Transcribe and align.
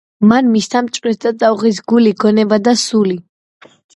მან 0.29 0.47
მისთა 0.53 0.79
მჭვრეტთა 0.85 1.33
წაუღის 1.43 1.81
გული, 1.93 2.15
გონება 2.25 2.61
და 2.69 2.75
სული, 2.87 3.21